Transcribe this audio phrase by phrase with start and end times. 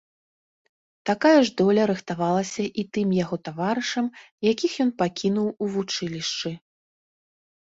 [1.09, 4.05] Такая ж доля рыхтавалася і тым яго таварышам,
[4.51, 6.49] якіх ён пакінуў у вучылішчы.